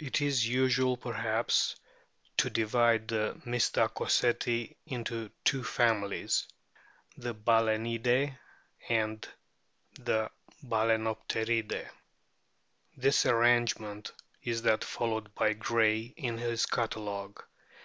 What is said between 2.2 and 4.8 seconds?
to divide the Mystacoceti